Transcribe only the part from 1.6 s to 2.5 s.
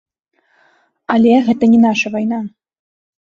не наша вайна.